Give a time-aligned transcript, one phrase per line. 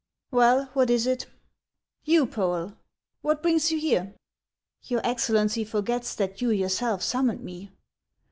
[0.33, 1.27] WKLL, what is it?
[2.05, 2.75] You, Poel!
[3.21, 4.15] what brings you here?""
[4.87, 7.71] Your Excellency forgets that you yourself summoned me."